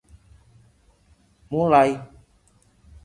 [1.51, 1.89] Mulai.